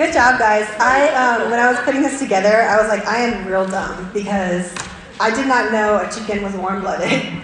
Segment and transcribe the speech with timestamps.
[0.00, 0.64] Good job, guys.
[0.78, 4.10] I um, when I was putting this together, I was like, I am real dumb
[4.14, 4.74] because
[5.20, 7.30] I did not know a chicken was warm-blooded.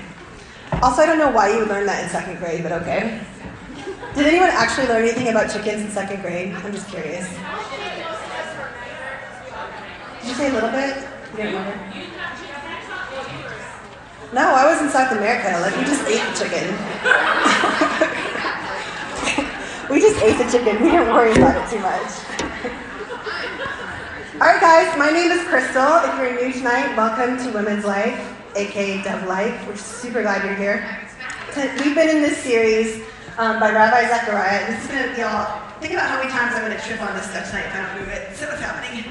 [0.83, 3.21] Also, I don't know why you would learn that in second grade, but okay.
[4.15, 6.53] Did anyone actually learn anything about chickens in second grade?
[6.55, 7.29] I'm just curious.
[10.21, 10.97] Did you say a little bit?
[14.33, 15.61] No, I was in South America.
[15.61, 16.67] Like we just ate the chicken.
[19.93, 20.83] we just ate the chicken.
[20.83, 22.36] We didn't worry about it too much.
[24.37, 24.99] All right, guys.
[24.99, 25.97] My name is Crystal.
[26.05, 28.21] If you're new tonight, welcome to Women's Life,
[28.55, 29.67] aka Dev Life.
[29.67, 31.01] We're super glad you're here.
[31.57, 32.97] We've been in this series
[33.39, 34.67] um, by Rabbi Zechariah.
[34.71, 35.63] This is going to be all.
[35.81, 37.87] Think about how many times I'm going to trip on this stuff tonight if I
[37.87, 38.37] don't move it.
[38.37, 39.11] So what's happening?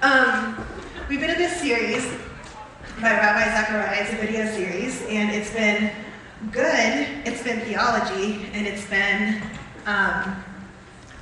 [0.00, 0.66] Um,
[1.10, 2.10] we've been in this series
[2.98, 4.04] by Rabbi Zechariah.
[4.04, 5.92] It's a video series, and it's been
[6.50, 7.08] good.
[7.26, 9.42] It's been theology, and it's been
[9.84, 10.42] um,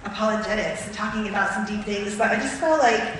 [0.05, 2.17] apologetics, talking about some deep things.
[2.17, 3.19] But I just felt like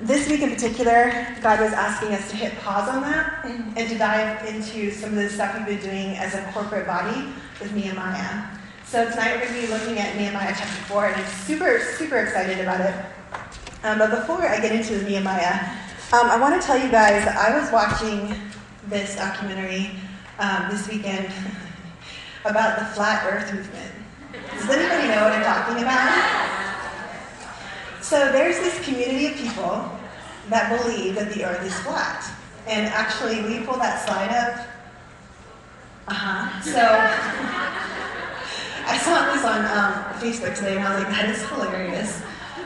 [0.00, 1.10] this week in particular,
[1.42, 5.16] God was asking us to hit pause on that and to dive into some of
[5.16, 8.46] the stuff we've been doing as a corporate body with Nehemiah.
[8.84, 12.18] So tonight we're going to be looking at Nehemiah chapter 4, and I'm super, super
[12.18, 12.94] excited about it.
[13.82, 15.68] Um, but before I get into Nehemiah,
[16.12, 18.34] um, I want to tell you guys that I was watching
[18.86, 19.90] this documentary
[20.38, 21.30] um, this weekend
[22.44, 23.92] about the flat earth movement.
[24.52, 26.47] Does anybody know what I'm talking about?
[28.08, 29.86] So there's this community of people
[30.48, 32.24] that believe that the earth is flat.
[32.66, 34.66] And actually, we pull that slide up.
[36.06, 36.60] Uh huh.
[36.62, 36.80] So
[38.86, 39.92] I saw this on um,
[40.22, 42.22] Facebook today and I was like, that is hilarious.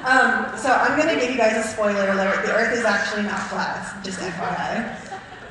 [0.06, 2.46] Um, so I'm going to give you guys a spoiler alert.
[2.46, 4.94] The Earth is actually not flat, just FYI.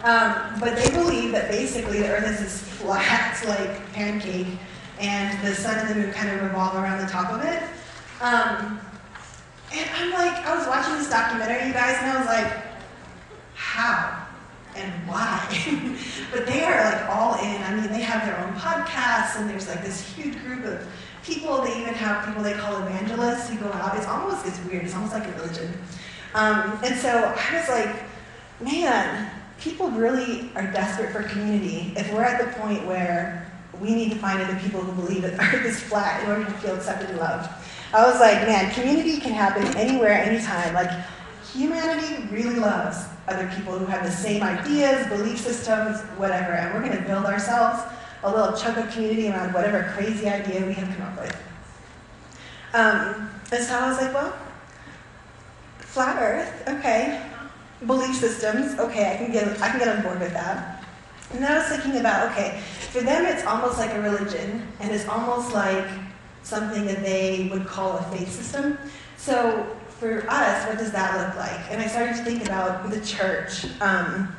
[0.06, 4.48] Um, but they believe that basically the Earth is this flat, like pancake,
[5.02, 7.62] and the sun and the moon kind of revolve around the top of it.
[8.22, 8.80] Um,
[9.74, 12.66] and I'm like, I was watching this documentary, you guys, and I was like,
[13.56, 14.28] how
[14.76, 15.40] and why?
[16.32, 17.62] but they are like all in.
[17.64, 20.88] I mean, they have their own podcasts, and there's like this huge group of
[21.24, 21.62] people.
[21.62, 23.96] They even have people they call evangelists who go out.
[23.98, 24.86] It's almost it's weird.
[24.86, 25.74] It's almost like a religion.
[26.34, 28.04] Um, and so I was like,
[28.62, 29.30] man,
[29.60, 31.94] people really are desperate for community.
[31.96, 35.34] If we're at the point where we need to find other people who believe that
[35.54, 37.50] Earth is flat in order to feel accepted and loved.
[37.94, 40.74] I was like, man, community can happen anywhere, anytime.
[40.74, 40.92] Like,
[41.54, 46.88] humanity really loves other people who have the same ideas, belief systems, whatever, and we're
[46.88, 47.82] going to build ourselves
[48.24, 51.36] a little chunk of community around whatever crazy idea we have come up with.
[52.74, 54.34] Um, and so I was like, well,
[55.80, 57.22] flat Earth, okay.
[57.86, 60.86] Belief systems, okay, I can get I can get on board with that.
[61.32, 62.60] And then I was thinking about, okay,
[62.92, 65.88] for them it's almost like a religion, and it's almost like
[66.44, 68.78] something that they would call a faith system.
[69.18, 71.72] So for us, what does that look like?
[71.72, 74.36] And I started to think about the church um,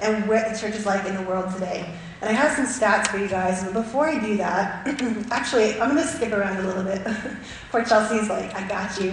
[0.00, 1.90] and what the church is like in the world today.
[2.20, 4.86] And I have some stats for you guys, but before I do that,
[5.30, 7.06] actually, I'm going to skip around a little bit.
[7.70, 9.12] Poor Chelsea's like, I got you.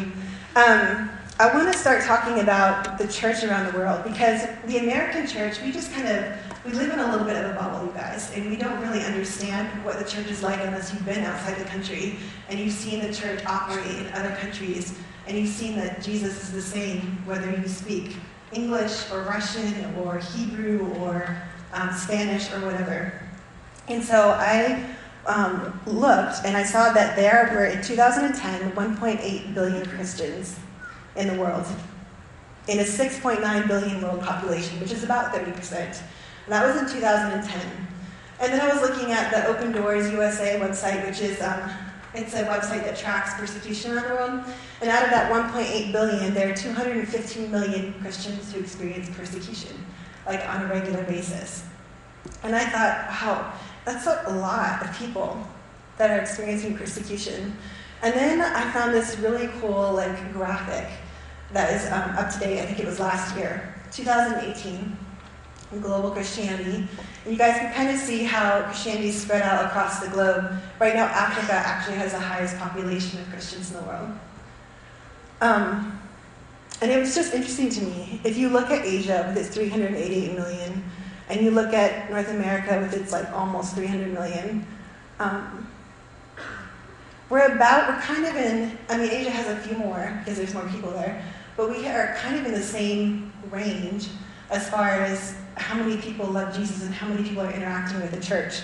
[0.55, 5.25] Um, I want to start talking about the church around the world because the American
[5.25, 6.25] church, we just kind of
[6.65, 9.03] we live in a little bit of a bubble, you guys, and we don't really
[9.03, 12.15] understand what the church is like unless you've been outside the country
[12.47, 14.97] and you've seen the church operate in other countries
[15.27, 18.15] and you've seen that Jesus is the same whether you speak
[18.53, 21.37] English or Russian or Hebrew or
[21.73, 23.21] um, Spanish or whatever.
[23.89, 24.85] And so I
[25.25, 30.57] um, looked and I saw that there were in 2010 1.8 billion Christians
[31.17, 31.65] in the world
[32.69, 36.01] in a 6.9 billion world population, which is about 30%.
[36.47, 37.87] That was in 2010.
[38.39, 41.69] And then I was looking at the Open Doors USA website, which is um,
[42.13, 44.43] it's a website that tracks persecution around the world.
[44.81, 49.73] And out of that 1.8 billion, there are 215 million Christians who experience persecution,
[50.25, 51.63] like on a regular basis.
[52.43, 53.53] And I thought, wow,
[53.85, 55.45] that's a lot of people
[55.97, 57.55] that are experiencing persecution.
[58.01, 60.89] And then I found this really cool like graphic
[61.53, 62.59] that is um, up to date.
[62.59, 64.97] I think it was last year, 2018
[65.79, 66.87] global Christianity.
[67.25, 70.51] And you guys can kind of see how Christianity is spread out across the globe.
[70.79, 74.09] Right now, Africa actually has the highest population of Christians in the world.
[75.41, 75.99] Um,
[76.81, 78.19] and it was just interesting to me.
[78.23, 80.83] If you look at Asia with its 388 million,
[81.29, 84.65] and you look at North America with its like almost 300 million,
[85.19, 85.67] um,
[87.29, 90.53] we're about, we're kind of in, I mean, Asia has a few more because there's
[90.53, 91.23] more people there,
[91.55, 94.09] but we are kind of in the same range
[94.49, 98.11] as far as how many people love Jesus and how many people are interacting with
[98.11, 98.61] the church.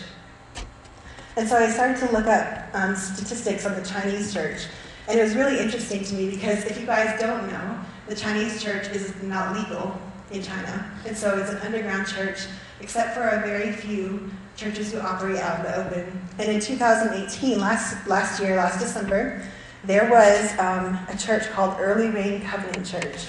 [1.36, 4.68] And so I started to look up um, statistics on the Chinese church.
[5.07, 8.62] And it was really interesting to me because if you guys don't know, the Chinese
[8.62, 10.00] church is not legal
[10.31, 10.91] in China.
[11.07, 12.39] And so it's an underground church,
[12.81, 16.21] except for a very few churches who operate out in the open.
[16.38, 19.41] And in 2018, last, last year, last December,
[19.83, 23.27] there was um, a church called Early Rain Covenant Church.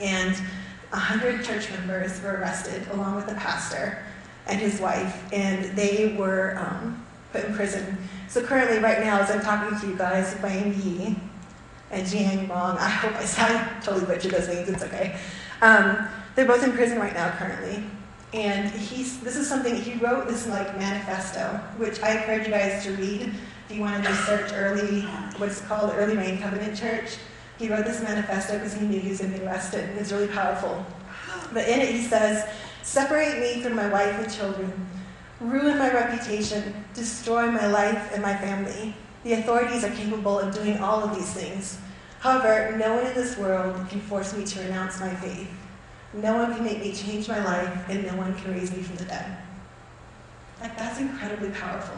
[0.00, 0.36] And
[0.92, 4.04] 100 church members were arrested, along with the pastor
[4.46, 7.96] and his wife, and they were um, put in prison.
[8.28, 11.16] So currently, right now, as I'm talking to you guys, Wang Yi
[11.90, 15.16] and Jiang Wang, I hope I, I totally butchered those names, it's okay.
[15.62, 17.84] Um, they're both in prison right now, currently.
[18.34, 22.82] And he's, this is something, he wrote this like manifesto, which I encourage you guys
[22.84, 23.32] to read
[23.68, 25.02] if you want to just search early,
[25.38, 27.16] what's called Early Rain Covenant Church.
[27.62, 30.26] He wrote this manifesto because he knew he was going to be arrested, it's really
[30.26, 30.84] powerful.
[31.52, 32.44] But in it, he says,
[32.82, 34.88] Separate me from my wife and children,
[35.38, 38.96] ruin my reputation, destroy my life and my family.
[39.22, 41.78] The authorities are capable of doing all of these things.
[42.18, 45.48] However, no one in this world can force me to renounce my faith.
[46.14, 48.96] No one can make me change my life, and no one can raise me from
[48.96, 49.36] the dead.
[50.60, 51.96] Like, that's incredibly powerful.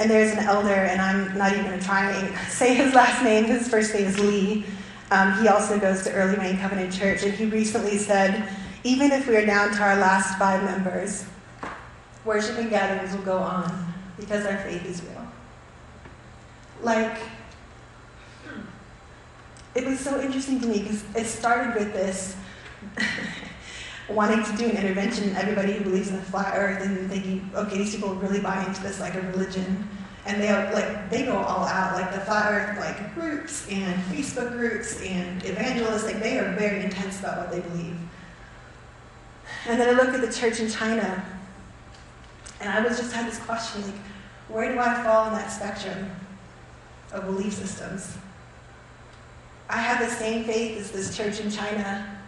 [0.00, 3.22] And there's an elder, and I'm not even going to try and say his last
[3.22, 3.44] name.
[3.44, 4.64] His first name is Lee.
[5.10, 8.48] Um, he also goes to Early Rain Covenant Church, and he recently said,
[8.82, 11.26] even if we are down to our last five members,
[12.24, 15.26] worship and gatherings will go on because our faith is real.
[16.80, 17.18] Like,
[19.74, 22.36] it was so interesting to me because it started with this
[24.12, 27.78] wanting to do an intervention, everybody who believes in the flat earth, and thinking, okay,
[27.78, 29.88] these people really buy into this like a religion.
[30.26, 34.52] And they like they go all out, like the flat earth like groups and Facebook
[34.52, 37.96] groups and evangelists, like they are very intense about what they believe.
[39.66, 41.24] And then I look at the church in China,
[42.60, 43.94] and I was just had this question, like,
[44.48, 46.10] where do I fall in that spectrum
[47.12, 48.16] of belief systems?
[49.68, 52.19] I have the same faith as this church in China.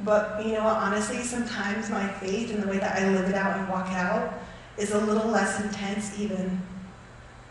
[0.00, 0.76] But you know what?
[0.76, 4.32] Honestly, sometimes my faith and the way that I live it out and walk out
[4.76, 6.62] is a little less intense even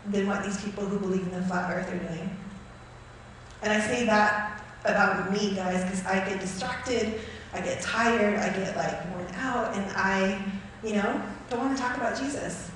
[0.06, 2.36] than what these people who believe in the flat earth are doing.
[3.62, 7.20] And I say that about me, guys, because I get distracted,
[7.52, 10.42] I get tired, I get like worn out, and I,
[10.82, 12.70] you know, don't want to talk about Jesus.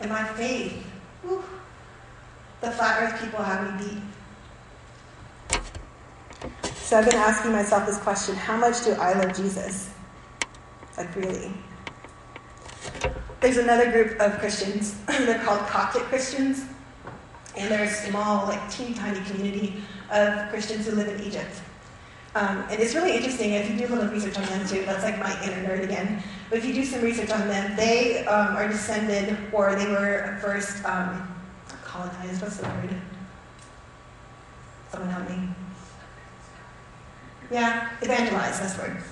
[0.00, 0.84] And my faith,
[1.22, 1.42] whew,
[2.60, 4.02] the flat earth people have me beat.
[6.82, 9.94] So I've been asking myself this question how much do I love Jesus?
[10.98, 11.52] Like, really?
[13.40, 14.96] There's another group of Christians.
[15.06, 16.64] they're called Coptic Christians.
[17.56, 21.62] And they're a small, like, teeny tiny community of Christians who live in Egypt.
[22.34, 24.84] Um, and it's really interesting if you do a little research on them too.
[24.84, 26.22] That's like my inner nerd again.
[26.50, 30.38] But if you do some research on them, they um, are descended, or they were
[30.40, 31.32] first um,
[31.84, 32.42] colonized.
[32.42, 32.96] What's the word?
[34.90, 35.48] Someone help me.
[37.52, 38.62] Yeah, evangelized.
[38.62, 39.02] That's the word.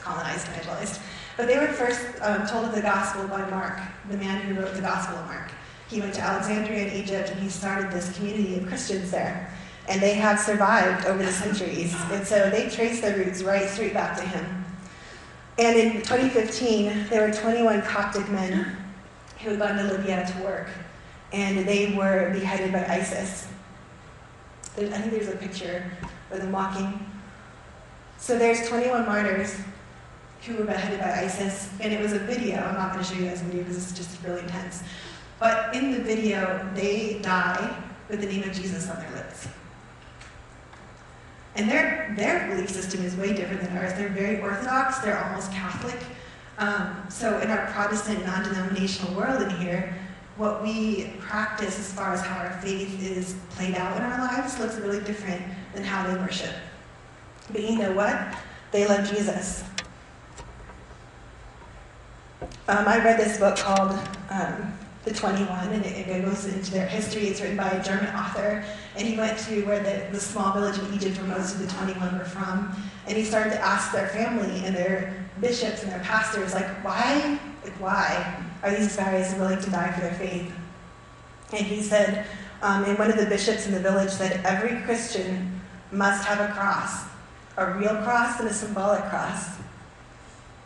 [0.00, 1.00] Colonized, evangelized.
[1.36, 4.74] But they were first um, told of the gospel by Mark, the man who wrote
[4.74, 5.50] the Gospel of Mark.
[5.88, 9.52] He went to Alexandria in Egypt and he started this community of Christians there.
[9.88, 11.94] And they have survived over the centuries.
[12.10, 14.64] And so they trace their roots right straight back to him.
[15.58, 18.76] And in 2015, there were 21 Coptic men
[19.40, 20.68] who had gone to Libya to work.
[21.32, 23.48] And they were beheaded by ISIS.
[24.76, 25.90] I think there's a picture
[26.30, 27.06] of them walking.
[28.18, 29.56] So there's 21 martyrs
[30.42, 32.56] who were beheaded by ISIS, and it was a video.
[32.56, 34.82] I'm not going to show you guys the video because it's just really intense.
[35.38, 37.76] But in the video, they die
[38.08, 39.48] with the name of Jesus on their lips.
[41.56, 43.92] And their, their belief system is way different than ours.
[43.94, 45.98] They're very orthodox, they're almost Catholic.
[46.58, 49.94] Um, so, in our Protestant, non denominational world in here,
[50.36, 54.58] what we practice as far as how our faith is played out in our lives
[54.58, 55.42] looks really different
[55.74, 56.52] than how they worship.
[57.50, 58.34] But you know what?
[58.72, 59.64] They love Jesus.
[62.68, 63.96] Um, I read this book called
[64.28, 67.28] um, The 21, and it, it, goes into their history.
[67.28, 68.64] It's written by a German author,
[68.96, 71.68] and he went to where the, the small village in Egypt where most of the
[71.68, 72.74] 21 were from,
[73.06, 77.38] and he started to ask their family and their bishops and their pastors, like, why,
[77.62, 80.52] like, why are these guys willing to die for their faith?
[81.52, 82.26] And he said,
[82.62, 85.60] um, and one of the bishops in the village said, every Christian
[85.92, 87.04] must have a cross,
[87.56, 89.56] a real cross and a symbolic cross.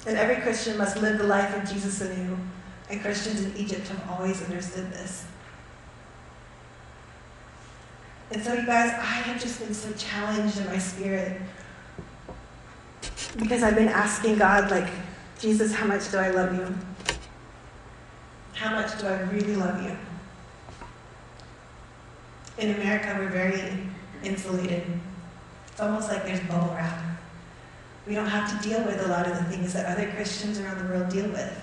[0.07, 2.37] And every Christian must live the life of Jesus anew.
[2.89, 5.27] And Christians in Egypt have always understood this.
[8.33, 11.41] And so, you guys, I have just been so challenged in my spirit
[13.39, 14.89] because I've been asking God, like,
[15.39, 16.75] Jesus, how much do I love you?
[18.55, 19.97] How much do I really love you?
[22.59, 23.79] In America, we're very
[24.23, 24.85] insulated.
[25.81, 27.03] It's almost like there's bubble wrap.
[28.07, 30.77] We don't have to deal with a lot of the things that other Christians around
[30.77, 31.59] the world deal with.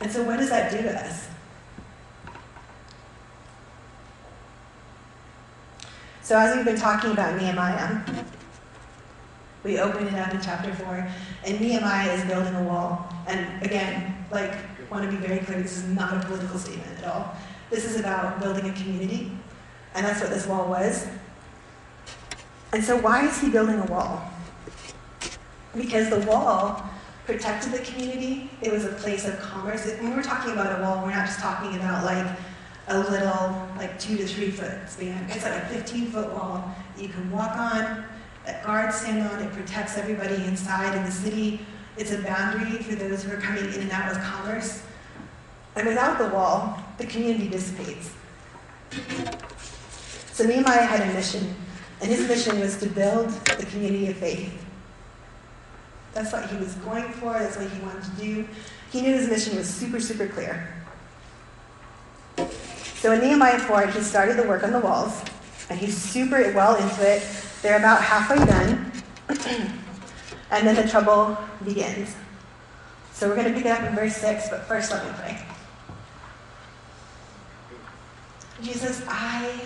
[0.00, 1.26] And so, what does that do to us?
[6.22, 8.00] So, as we've been talking about Nehemiah,
[9.64, 11.08] we open it up in chapter 4,
[11.44, 13.12] and Nehemiah is building a wall.
[13.26, 14.54] And again, like,
[14.88, 17.34] want to be very clear this is not a political statement at all.
[17.70, 19.32] This is about building a community,
[19.96, 21.08] and that's what this wall was.
[22.72, 24.22] And so, why is he building a wall?
[25.76, 26.82] Because the wall
[27.26, 28.50] protected the community.
[28.60, 29.86] It was a place of commerce.
[30.00, 32.26] When we're talking about a wall, we're not just talking about like
[32.88, 35.26] a little, like two to three foot span.
[35.30, 38.04] It's like a 15 foot wall you can walk on,
[38.46, 39.42] that guards stand on.
[39.42, 41.60] It protects everybody inside in the city.
[41.96, 44.82] It's a boundary for those who are coming in and out with commerce.
[45.76, 48.10] And without the wall, the community dissipates.
[50.32, 51.54] So Nehemiah had a mission,
[52.02, 54.52] and his mission was to build the community of faith.
[56.12, 58.48] That's what he was going for, that's what he wanted to do.
[58.90, 60.68] He knew his mission was super, super clear.
[62.96, 65.22] So in Nehemiah 4, he started the work on the walls,
[65.70, 67.22] and he's super well into it.
[67.62, 68.92] They're about halfway done,
[70.50, 72.14] and then the trouble begins.
[73.12, 75.38] So we're going to pick it up in verse 6, but first let me pray.
[78.60, 79.60] Jesus, I,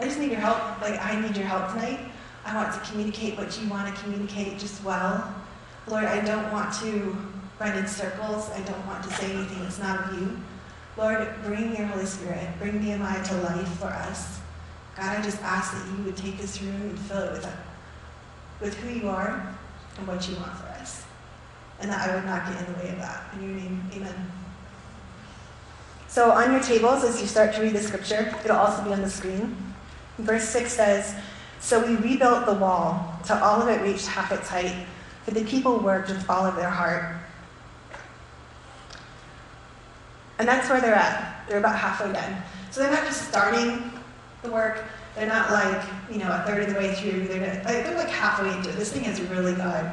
[0.00, 0.80] I just need your help.
[0.80, 2.00] Like, I need your help tonight.
[2.44, 5.34] I want to communicate what you want to communicate just well.
[5.86, 7.16] Lord, I don't want to
[7.58, 8.50] run in circles.
[8.50, 10.38] I don't want to say anything that's not of you.
[10.96, 12.48] Lord, bring your Holy Spirit.
[12.58, 14.40] Bring Nehemiah to life for us.
[14.96, 17.58] God, I just ask that you would take this room and fill it with, a,
[18.60, 19.56] with who you are
[19.96, 21.04] and what you want for us.
[21.80, 23.32] And that I would not get in the way of that.
[23.34, 24.32] In your name, amen.
[26.08, 29.02] So on your tables, as you start to read the scripture, it'll also be on
[29.02, 29.56] the screen.
[30.18, 31.14] Verse 6 says,
[31.60, 34.86] so we rebuilt the wall till all of it reached half its height,
[35.24, 37.16] for the people worked with all of their heart.
[40.38, 41.44] And that's where they're at.
[41.48, 42.42] They're about halfway done.
[42.70, 43.90] So they're not just starting
[44.42, 44.84] the work.
[45.16, 47.26] They're not like, you know, a third of the way through.
[47.26, 48.76] They're, like, they're like halfway into it.
[48.76, 49.90] This thing has really gone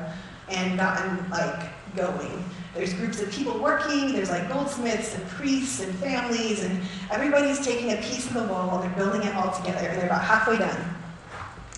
[0.49, 2.43] and gotten like going.
[2.75, 7.93] There's groups of people working, there's like goldsmiths and priests and families, and everybody's taking
[7.93, 10.57] a piece of the wall and they're building it all together, and they're about halfway
[10.57, 10.95] done.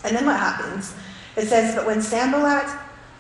[0.04, 0.96] And then what happens?
[1.36, 2.68] It says, But when Sanballat,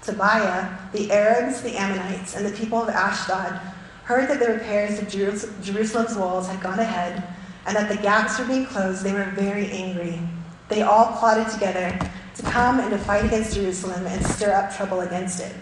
[0.01, 3.59] Tobiah, the Arabs, the Ammonites, and the people of Ashdod
[4.05, 5.09] heard that the repairs of
[5.61, 7.23] Jerusalem's walls had gone ahead
[7.67, 10.19] and that the gaps were being closed, they were very angry.
[10.69, 11.99] They all plotted together
[12.35, 15.53] to come and to fight against Jerusalem and stir up trouble against it.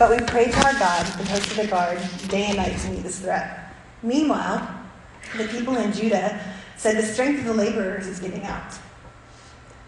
[0.00, 3.04] But we prayed to our God and of the guard day and night to meet
[3.04, 3.72] this threat.
[4.02, 4.68] Meanwhile,
[5.36, 6.40] the people in Judah
[6.76, 8.74] said the strength of the laborers is giving out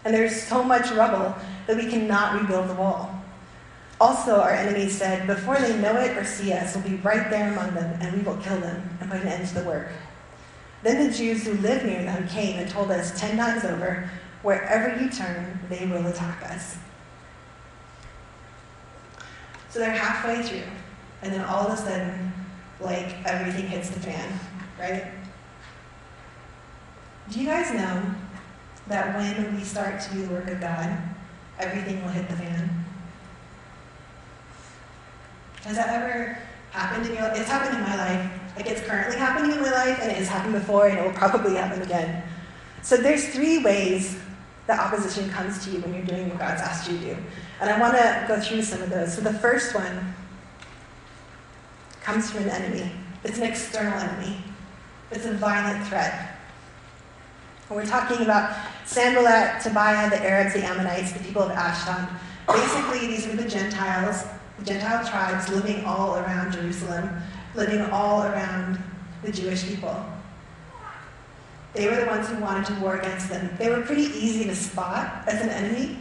[0.05, 1.35] and there's so much rubble
[1.67, 3.21] that we cannot rebuild the wall.
[4.01, 7.51] Also, our enemies said, Before they know it or see us, we'll be right there
[7.51, 9.89] among them, and we will kill them and put an end to the work.
[10.81, 14.09] Then the Jews who lived near them came and told us ten times over,
[14.41, 16.75] Wherever you turn, they will attack us.
[19.73, 20.69] So they're halfway through,
[21.23, 22.31] and then all of a sudden,
[22.79, 24.39] like everything hits the fan,
[24.79, 25.11] right?
[27.31, 28.03] Do you guys know
[28.85, 30.95] that when we start to do the work of God,
[31.57, 32.85] everything will hit the fan?
[35.63, 36.37] Has that ever
[36.69, 37.39] happened in your life?
[37.39, 38.31] It's happened in my life.
[38.55, 41.13] Like it's currently happening in my life, and it has happened before, and it will
[41.13, 42.21] probably happen again.
[42.83, 44.19] So there's three ways
[44.67, 47.17] that opposition comes to you when you're doing what God's asked you to do.
[47.59, 49.13] And I want to go through some of those.
[49.13, 50.13] So the first one
[52.01, 52.91] comes from an enemy.
[53.23, 54.37] It's an external enemy.
[55.11, 56.37] It's a violent threat.
[57.69, 62.07] And we're talking about Sanballat, Tobiah, the Arabs, the Ammonites, the people of Ashdod.
[62.47, 64.25] Basically, these were the Gentiles,
[64.59, 67.09] the Gentile tribes living all around Jerusalem,
[67.55, 68.81] living all around
[69.23, 69.95] the Jewish people.
[71.73, 73.49] They were the ones who wanted to war against them.
[73.57, 75.97] They were pretty easy to spot as an enemy.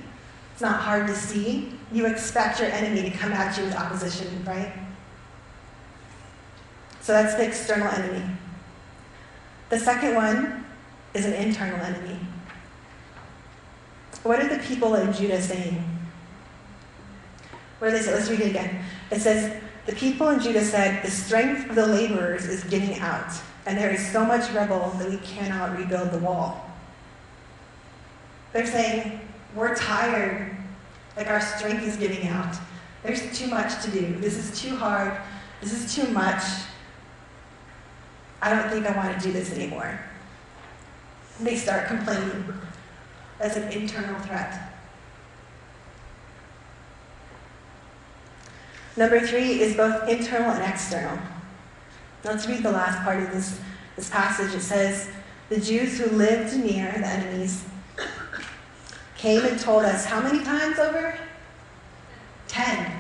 [0.53, 1.73] It's not hard to see.
[1.91, 4.73] You expect your enemy to come at you with opposition, right?
[7.01, 8.23] So that's the external enemy.
[9.71, 10.65] The second one
[11.15, 12.19] is an internal enemy.
[14.23, 15.83] What are the people in Judah saying?
[17.79, 18.15] What do they say?
[18.15, 18.85] Let's read it again.
[19.11, 23.33] It says, The people in Judah said, The strength of the laborers is getting out,
[23.67, 26.71] and there is so much rubble that we cannot rebuild the wall.
[28.53, 29.21] They're saying,
[29.55, 30.57] We're tired,
[31.17, 32.57] like our strength is giving out.
[33.03, 34.15] There's too much to do.
[34.19, 35.17] This is too hard.
[35.61, 36.43] This is too much.
[38.41, 40.01] I don't think I want to do this anymore.
[41.41, 42.53] They start complaining
[43.41, 44.73] as an internal threat.
[48.97, 51.19] Number three is both internal and external.
[52.25, 53.59] Let's read the last part of this,
[53.97, 54.55] this passage.
[54.55, 55.09] It says,
[55.49, 57.65] The Jews who lived near the enemies
[59.17, 61.19] came and told us how many times over?
[62.47, 62.93] Ten.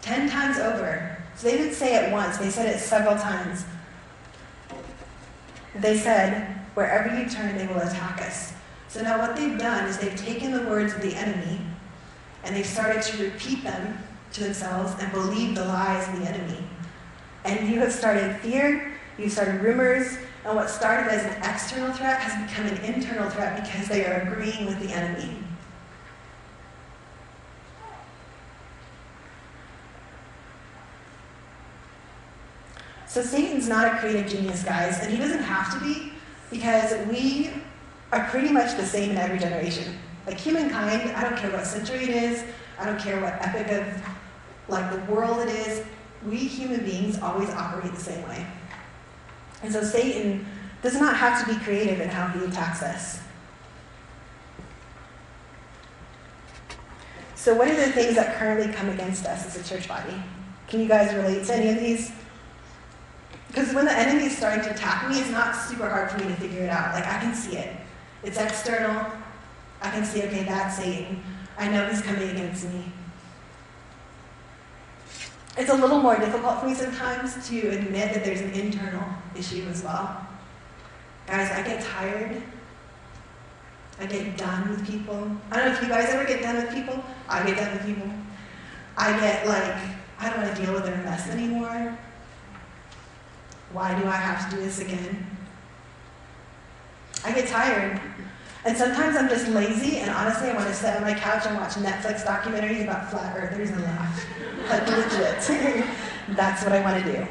[0.00, 1.18] Ten times over.
[1.36, 3.64] So they didn't say it once, they said it several times.
[5.76, 8.52] They said, Wherever you turn, they will attack us.
[8.88, 11.60] So now what they've done is they've taken the words of the enemy
[12.42, 13.98] and they've started to repeat them
[14.32, 16.58] to themselves and believe the lies of the enemy.
[17.44, 22.20] And you have started fear, you've started rumors, and what started as an external threat
[22.20, 25.36] has become an internal threat because they are agreeing with the enemy.
[33.06, 36.12] So Satan's not a creative genius, guys, and he doesn't have to be
[36.48, 37.50] because we
[38.12, 39.98] are pretty much the same in every generation.
[40.26, 42.44] Like humankind, I don't care what century it is,
[42.78, 44.02] I don't care what epic of
[44.68, 45.84] like the world it is,
[46.26, 48.46] we human beings always operate the same way.
[49.62, 50.46] And so Satan
[50.82, 53.20] does not have to be creative in how he attacks us.
[57.34, 60.14] So, what are the things that currently come against us as a church body?
[60.68, 62.12] Can you guys relate to any of these?
[63.48, 66.24] Because when the enemy is starting to attack me, it's not super hard for me
[66.24, 66.94] to figure it out.
[66.94, 67.74] Like, I can see it.
[68.22, 69.10] It's external.
[69.80, 71.22] I can see, okay, that's Satan.
[71.58, 72.92] I know he's coming against me.
[75.56, 79.04] It's a little more difficult for me sometimes to admit that there's an internal
[79.36, 80.26] issue as well.
[81.26, 82.42] Guys, I get tired.
[84.00, 85.30] I get done with people.
[85.50, 87.04] I don't know if you guys ever get done with people.
[87.28, 88.10] I get done with people.
[88.96, 89.76] I get like,
[90.18, 91.98] I don't want to deal with their mess anymore.
[93.72, 95.26] Why do I have to do this again?
[97.24, 98.00] I get tired.
[98.64, 101.56] And sometimes I'm just lazy, and honestly, I want to sit on my couch and
[101.56, 104.26] watch Netflix documentaries about flat earthers and laugh.
[104.68, 105.86] Like, legit.
[106.36, 107.26] That's what I want to do.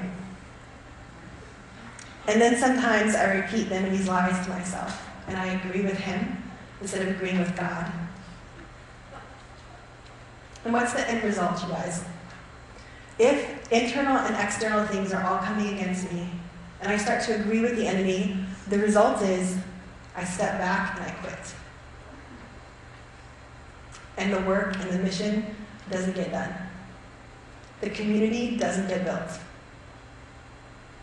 [2.28, 6.42] And then sometimes I repeat the enemy's lies to myself, and I agree with him
[6.82, 7.92] instead of agreeing with God.
[10.66, 12.04] And what's the end result, you guys?
[13.20, 16.28] If internal and external things are all coming against me,
[16.82, 18.38] and I start to agree with the enemy,
[18.68, 19.58] the result is
[20.20, 21.56] I step back and I quit.
[24.18, 25.56] And the work and the mission
[25.90, 26.54] doesn't get done.
[27.80, 29.40] The community doesn't get built.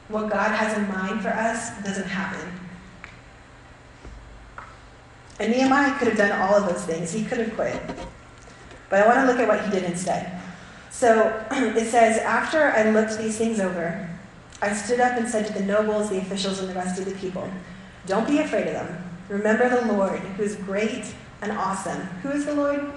[0.09, 2.47] What God has in mind for us doesn't happen.
[5.41, 7.11] And Nehemiah could have done all of those things.
[7.11, 7.81] He could have quit.
[8.91, 10.39] But I want to look at what he did instead.
[10.91, 14.09] So it says, After I looked these things over,
[14.61, 17.15] I stood up and said to the nobles, the officials, and the rest of the
[17.15, 17.51] people,
[18.07, 19.03] Don't be afraid of them.
[19.29, 22.01] Remember the Lord, who is great and awesome.
[22.23, 22.93] Who is the Lord?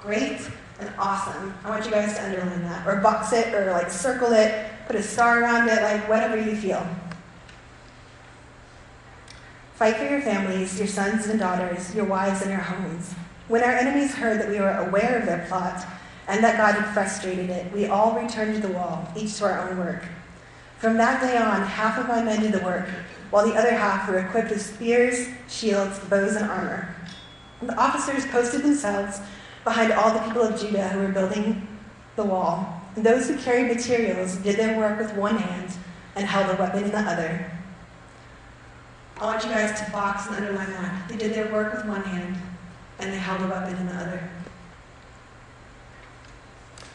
[0.00, 0.40] Great
[0.80, 1.54] and awesome.
[1.64, 4.96] I want you guys to underline that, or box it, or like circle it, put
[4.96, 6.84] a star around it, like whatever you feel.
[9.74, 13.14] Fight for your families, your sons and daughters, your wives and your homes.
[13.48, 15.84] When our enemies heard that we were aware of their plot
[16.28, 19.68] and that God had frustrated it, we all returned to the wall, each to our
[19.68, 20.04] own work.
[20.82, 22.88] From that day on, half of my men did the work,
[23.30, 26.92] while the other half were equipped with spears, shields, bows, and armor.
[27.62, 29.20] The officers posted themselves
[29.62, 31.68] behind all the people of Judah who were building
[32.16, 32.82] the wall.
[32.96, 35.72] And those who carried materials did their work with one hand
[36.16, 37.48] and held a weapon in the other.
[39.20, 41.08] I want you guys to box and underline that.
[41.08, 42.36] They did their work with one hand
[42.98, 44.28] and they held a weapon in the other.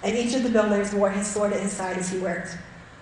[0.04, 2.58] And each of the builders wore his sword at his side as he worked.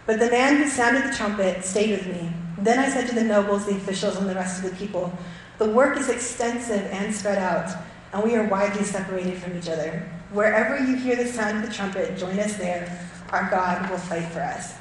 [0.05, 2.31] But the man who sounded the trumpet stayed with me.
[2.59, 5.11] Then I said to the nobles, the officials, and the rest of the people,
[5.57, 7.71] The work is extensive and spread out,
[8.13, 10.07] and we are widely separated from each other.
[10.31, 13.09] Wherever you hear the sound of the trumpet, join us there.
[13.31, 14.73] Our God will fight for us.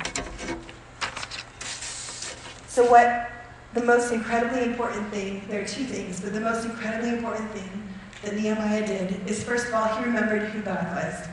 [2.66, 3.30] So, what
[3.72, 7.88] the most incredibly important thing, there are two things, but the most incredibly important thing
[8.22, 11.28] that Nehemiah did is first of all, he remembered who God was.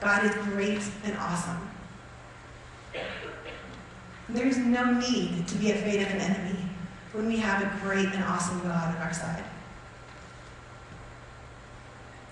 [0.00, 1.71] God is great and awesome.
[4.28, 6.58] There's no need to be afraid of an enemy
[7.12, 9.44] when we have a great and awesome God on our side.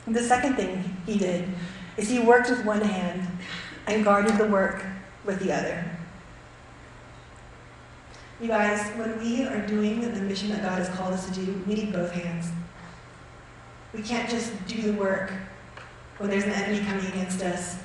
[0.07, 1.49] The second thing he did
[1.97, 3.27] is he worked with one hand
[3.87, 4.85] and guarded the work
[5.25, 5.85] with the other.
[8.41, 11.63] You guys, when we are doing the mission that God has called us to do,
[11.67, 12.51] we need both hands.
[13.93, 15.31] We can't just do the work
[16.17, 17.79] when there's an enemy coming against us.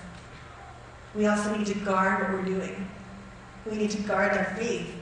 [1.16, 2.88] We also need to guard what we're doing.
[3.70, 4.94] We need to guard our faith.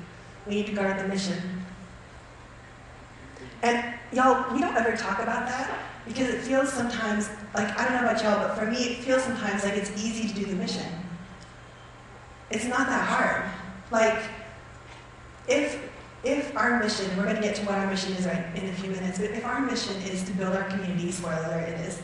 [0.48, 1.42] We need to guard the mission.
[3.62, 7.94] And y'all, we don't ever talk about that because it feels sometimes like, I don't
[7.94, 10.56] know about y'all, but for me, it feels sometimes like it's easy to do the
[10.56, 10.86] mission.
[12.52, 13.50] It's not that hard.
[13.90, 14.22] Like,
[15.48, 15.90] if
[16.24, 18.74] if our mission, we're going to get to what our mission is right in a
[18.74, 22.02] few minutes, but if our mission is to build our community, spoiler alert, it is.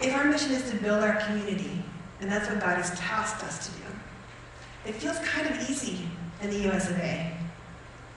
[0.00, 1.82] If our mission is to build our community,
[2.22, 3.86] and that's what God has tasked us to do,
[4.86, 6.08] it feels kind of easy
[6.40, 7.32] in the US of A.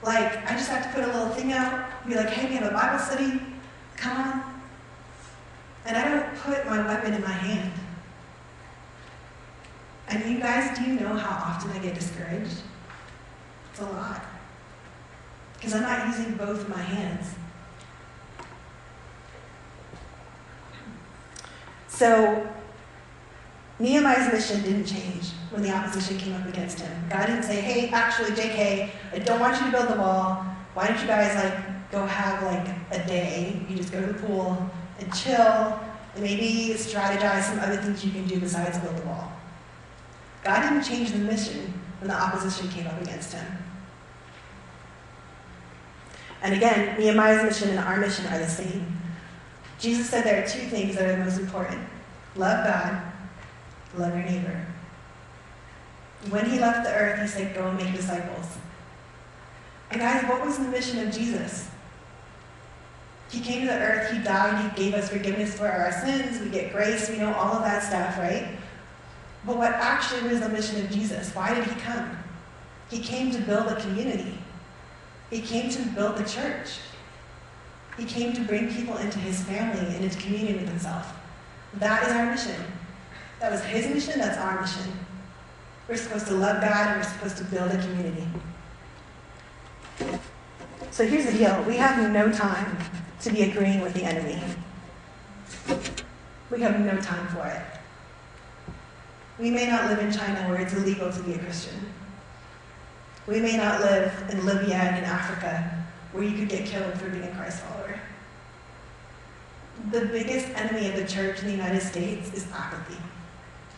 [0.02, 2.70] Like, I just have to put a little thing out, be like, hey, we have
[2.70, 3.42] a Bible study,
[3.96, 4.62] come on.
[5.84, 7.72] And I don't put my weapon in my hand.
[10.08, 12.62] And you guys, do you know how often I get discouraged?
[13.72, 14.24] It's a lot.
[15.54, 17.34] Because I'm not using both my hands.
[21.88, 22.46] So,
[23.78, 27.08] Nehemiah's mission didn't change when the opposition came up against him.
[27.10, 30.44] God didn't say, hey, actually, JK, I don't want you to build the wall.
[30.74, 33.60] Why don't you guys, like, go have, like, a day?
[33.68, 35.78] You just go to the pool and chill
[36.14, 39.30] and maybe strategize some other things you can do besides build the wall.
[40.42, 43.46] God didn't change the mission when the opposition came up against him.
[46.42, 49.00] And again, Nehemiah's mission and our mission are the same.
[49.78, 51.80] Jesus said there are two things that are the most important
[52.36, 53.02] love God,
[53.98, 54.66] love your neighbor.
[56.30, 58.46] When he left the earth, he said, Go and make disciples.
[59.90, 61.68] And guys, what was the mission of Jesus?
[63.30, 66.48] He came to the earth, he died, he gave us forgiveness for our sins, we
[66.48, 68.56] get grace, we know all of that stuff, right?
[69.44, 71.34] But what actually was the mission of Jesus?
[71.34, 72.16] Why did he come?
[72.88, 74.38] He came to build a community.
[75.30, 76.78] He came to build the church.
[77.96, 81.12] He came to bring people into his family and into communion with himself.
[81.74, 82.62] That is our mission.
[83.40, 84.92] That was his mission, that's our mission.
[85.88, 88.26] We're supposed to love God and we're supposed to build a community.
[90.90, 92.78] So here's the deal we have no time
[93.20, 94.40] to be agreeing with the enemy.
[96.50, 97.62] We have no time for it.
[99.38, 101.74] We may not live in China where it's illegal to be a Christian.
[103.26, 107.10] We may not live in Libya and in Africa where you could get killed for
[107.10, 108.00] being a Christ follower.
[109.90, 112.96] The biggest enemy of the church in the United States is apathy.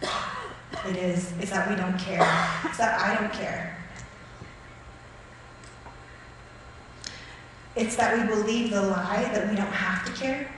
[0.02, 1.32] It is.
[1.40, 2.20] It's that we don't care.
[2.64, 3.76] It's that I don't care.
[7.76, 10.50] It's that we believe the lie that we don't have to care,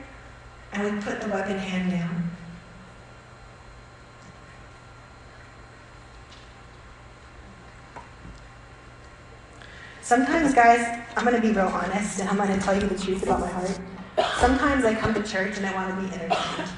[0.72, 2.30] and we put the weapon hand down.
[10.10, 12.98] Sometimes, guys, I'm going to be real honest and I'm going to tell you the
[12.98, 13.78] truth about my heart.
[14.38, 16.70] Sometimes I come to church and I want to be entertained.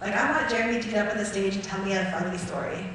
[0.00, 2.38] Like, I want Jeremy to get up on the stage and tell me a funny
[2.38, 2.86] story.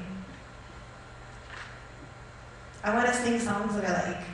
[2.83, 4.25] I want to sing songs that I like.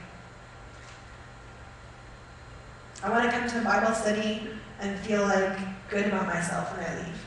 [3.04, 4.48] I want to come to a Bible study
[4.80, 5.58] and feel like
[5.90, 7.26] good about myself when I leave.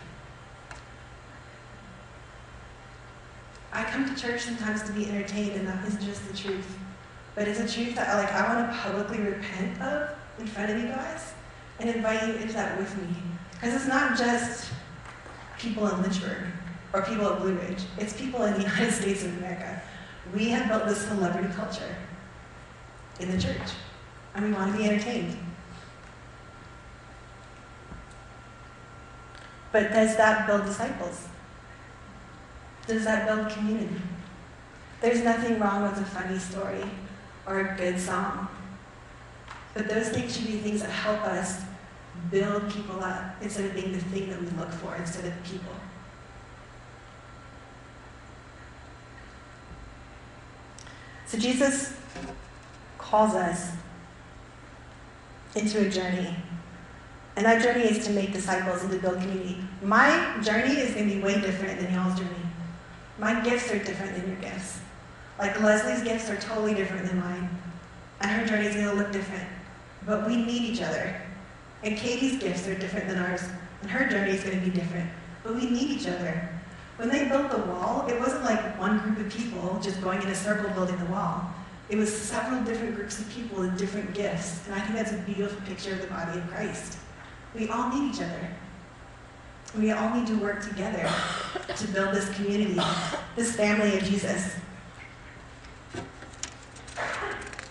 [3.73, 6.79] I come to church sometimes to be entertained, and that is just the truth.
[7.35, 10.79] But it's a truth that like I want to publicly repent of in front of
[10.79, 11.33] you guys
[11.81, 13.09] and invite you into that with me.
[13.53, 14.71] Because it's not just
[15.65, 16.45] people in Lynchburg
[16.93, 17.83] or people at Blue Ridge.
[17.99, 19.83] It's people in the United States of America.
[20.35, 21.97] We have built this celebrity culture
[23.21, 23.73] in the church.
[24.35, 25.37] And we want to be entertained.
[29.73, 31.27] But does that build disciples?
[32.87, 34.01] Does that build community?
[35.01, 36.85] There's nothing wrong with a funny story
[37.47, 38.49] or a good song.
[39.75, 41.63] But those things should be things that help us
[42.31, 45.73] build people up instead of being the thing that we look for instead of people.
[51.27, 51.95] So Jesus
[52.99, 53.73] calls us
[55.57, 56.35] into a journey.
[57.37, 59.59] And that journey is to make disciples and to build community.
[59.83, 62.31] My journey is going to be way different than y'all's journey.
[63.19, 64.81] My gifts are different than your gifts.
[65.39, 67.49] Like Leslie's gifts are totally different than mine,
[68.21, 69.49] and her journey is going to look different.
[70.07, 71.21] But we need each other.
[71.85, 73.43] And Katie's gifts are different than ours,
[73.83, 75.09] and her journey is going to be different.
[75.43, 76.49] But we need each other.
[76.97, 80.29] When they built the wall, it wasn't like one group of people just going in
[80.29, 81.45] a circle building the wall.
[81.91, 84.65] It was several different groups of people with different gifts.
[84.67, 86.99] And I think that's a beautiful picture of the body of Christ.
[87.55, 88.49] We all need each other.
[89.77, 91.11] We all need to work together
[91.77, 92.81] to build this community,
[93.37, 94.55] this family of Jesus.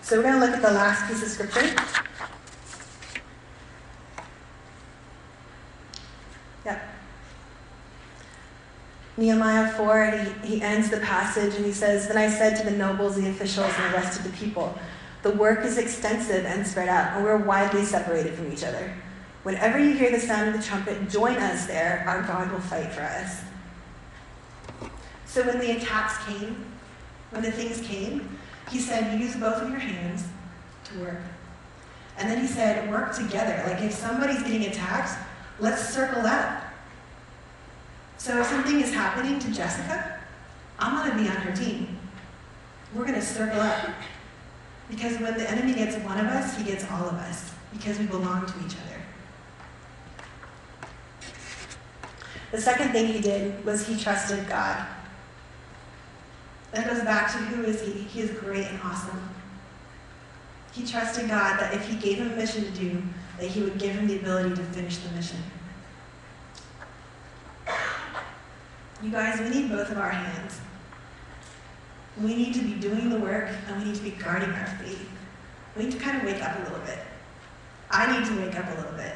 [0.02, 2.03] So we're going to look at the last piece of scripture.
[9.16, 12.64] Nehemiah 4, and he, he ends the passage and he says, Then I said to
[12.64, 14.76] the nobles, the officials, and the rest of the people,
[15.22, 18.92] The work is extensive and spread out, and we're widely separated from each other.
[19.44, 22.02] Whenever you hear the sound of the trumpet, join us there.
[22.08, 23.42] Our God will fight for us.
[25.26, 26.64] So when the attacks came,
[27.30, 28.38] when the things came,
[28.70, 30.24] he said, Use both of your hands
[30.84, 31.20] to work.
[32.16, 33.62] And then he said, Work together.
[33.68, 35.18] Like if somebody's getting attacked,
[35.60, 36.63] let's circle up.
[38.24, 40.18] So if something is happening to Jessica,
[40.78, 41.98] I'm going to be on her team.
[42.94, 43.90] We're going to circle up.
[44.88, 47.52] Because when the enemy gets one of us, he gets all of us.
[47.70, 49.02] Because we belong to each other.
[52.50, 54.86] The second thing he did was he trusted God.
[56.72, 57.92] That goes back to who is he?
[57.92, 59.20] He is great and awesome.
[60.72, 63.02] He trusted God that if he gave him a mission to do,
[63.38, 65.40] that he would give him the ability to finish the mission.
[69.04, 70.62] You guys, we need both of our hands.
[72.22, 75.06] We need to be doing the work and we need to be guarding our faith.
[75.76, 77.00] We need to kind of wake up a little bit.
[77.90, 79.14] I need to wake up a little bit.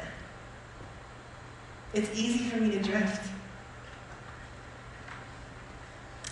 [1.95, 3.31] It's easy for me to drift.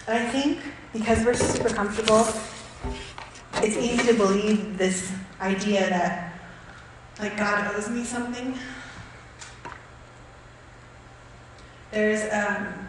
[0.06, 0.58] And I think
[0.92, 2.26] because we're super comfortable,
[3.54, 6.38] it's easy to believe this idea that
[7.20, 8.58] like God owes me something.
[11.90, 12.85] There's um,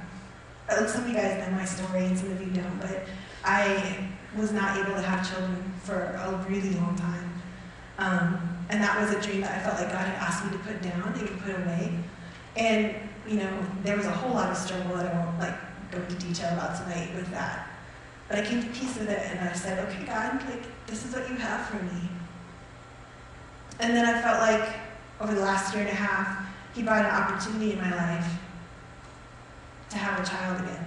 [0.70, 3.06] some of you guys know my story and some of you don't, but
[3.44, 7.42] I was not able to have children for a really long time.
[7.98, 10.58] Um, and that was a dream that I felt like God had asked me to
[10.60, 11.94] put down and to put away.
[12.58, 12.96] And,
[13.28, 15.56] you know, there was a whole lot of struggle that I won't like
[15.92, 17.70] go into detail about tonight with that.
[18.28, 21.16] But I came to peace with it and I said, okay, God, like, this is
[21.16, 22.10] what you have for me.
[23.80, 24.70] And then I felt like
[25.22, 28.28] over the last year and a half, He brought an opportunity in my life
[29.90, 30.86] to have a child again.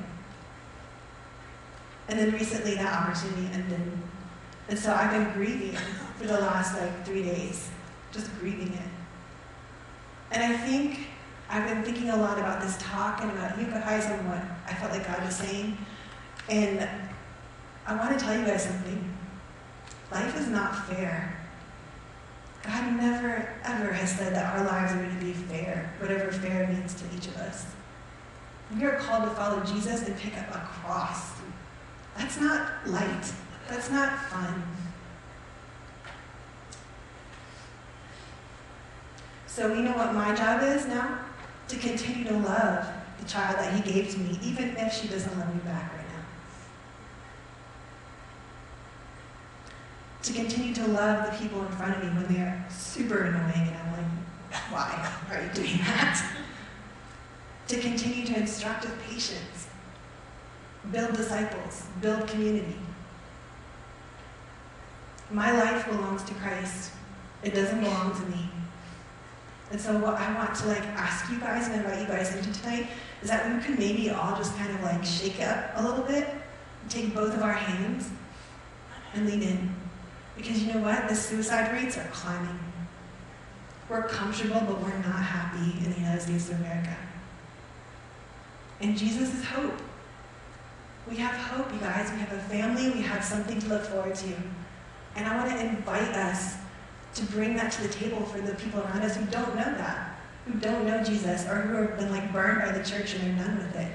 [2.09, 3.81] And then recently that opportunity ended.
[4.69, 5.77] And so I've been grieving
[6.19, 7.69] for the last like three days,
[8.13, 8.91] just grieving it.
[10.33, 11.07] And I think
[11.49, 14.75] I've been thinking a lot about this talk and about you guys and what I
[14.75, 15.77] felt like God was saying.
[16.49, 16.89] And
[17.87, 19.17] I want to tell you guys something.
[20.13, 21.37] Life is not fair.
[22.63, 26.69] God never, ever has said that our lives are going to be fair, whatever fair
[26.69, 27.67] means to each of us.
[28.77, 31.33] We are called to follow Jesus and pick up a cross.
[32.17, 33.33] That's not light.
[33.69, 34.63] That's not fun.
[39.47, 41.19] So we know what my job is now?
[41.69, 42.87] To continue to love
[43.19, 46.07] the child that he gave to me, even if she doesn't love me back right
[46.09, 46.25] now.
[50.23, 53.77] To continue to love the people in front of me when they're super annoying and
[53.77, 54.07] I'm like,
[54.71, 56.33] why are you doing that?
[57.71, 59.69] To continue to instruct with patience,
[60.91, 62.75] build disciples, build community.
[65.31, 66.91] My life belongs to Christ.
[67.45, 68.51] It doesn't belong to me.
[69.71, 72.53] And so what I want to like ask you guys and invite you guys into
[72.61, 72.89] tonight
[73.23, 76.29] is that we could maybe all just kind of like shake up a little bit,
[76.89, 78.11] take both of our hands
[79.15, 79.75] and lean in.
[80.37, 81.09] Because you know what?
[81.09, 82.59] The suicide rates are climbing.
[83.89, 86.97] We're comfortable, but we're not happy in the United States of America.
[88.81, 89.79] And Jesus is hope.
[91.09, 92.11] We have hope, you guys.
[92.13, 92.91] We have a family.
[92.91, 94.35] We have something to look forward to.
[95.17, 96.57] And I want to invite us
[97.15, 100.21] to bring that to the table for the people around us who don't know that,
[100.47, 103.47] who don't know Jesus, or who have been like burned by the church and they're
[103.47, 103.93] done with it.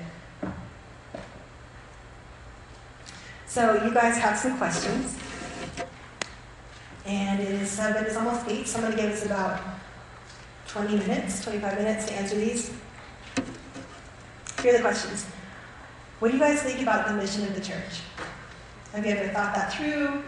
[3.48, 5.17] So you guys have some questions.
[7.06, 8.67] And it is seven, it's almost eight.
[8.67, 9.62] Somebody gave us about
[10.67, 12.74] 20 minutes, 25 minutes to answer these.
[14.65, 15.28] Here are the questions.
[16.17, 18.01] What do you guys think about the mission of the church?
[18.93, 20.23] Have you ever thought that through?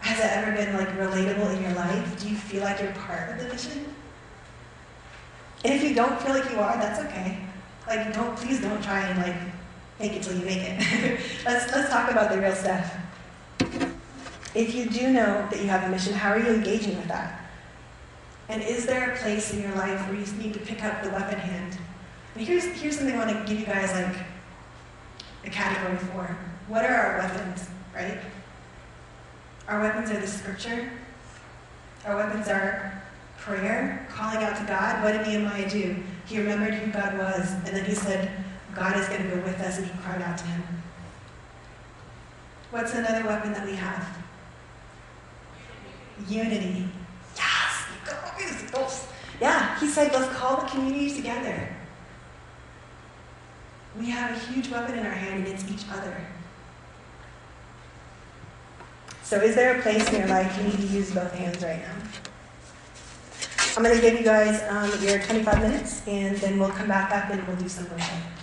[0.00, 2.20] Has it ever been like relatable in your life?
[2.20, 3.86] Do you feel like you're part of the mission?
[5.64, 7.38] And if you don't feel like you are, that's okay.
[7.86, 9.40] Like don't please don't try and like
[9.98, 11.20] make it till you make it.
[11.46, 12.94] let's let's talk about the real stuff.
[14.54, 17.40] If you do know that you have a mission, how are you engaging with that?
[18.50, 21.08] And is there a place in your life where you need to pick up the
[21.08, 21.57] weapon hand
[22.38, 24.14] and here's, here's something I want to give you guys like
[25.44, 26.38] a category for.
[26.68, 28.20] What are our weapons, right?
[29.66, 30.88] Our weapons are the scripture.
[32.06, 33.02] Our weapons are
[33.38, 35.02] prayer, calling out to God.
[35.02, 35.96] What did Nehemiah do?
[36.26, 38.30] He remembered who God was, and then he said,
[38.72, 40.62] God is going to go with us, and he cried out to him.
[42.70, 44.16] What's another weapon that we have?
[46.28, 46.86] Unity.
[47.34, 47.84] Yes,
[49.40, 51.74] Yeah, he said, let's call the community together.
[53.96, 56.26] We have a huge weapon in our hand against each other.
[59.22, 61.80] So, is there a place in your life you need to use both hands right
[61.80, 61.94] now?
[63.76, 67.12] I'm going to give you guys um, your 25 minutes, and then we'll come back
[67.12, 68.37] up and we'll do some worship.